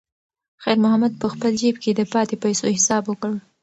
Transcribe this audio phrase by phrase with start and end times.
[0.63, 3.31] خیر محمد په خپل جېب کې د پاتې پیسو حساب وکړ.